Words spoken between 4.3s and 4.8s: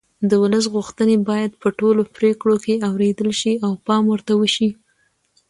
وشي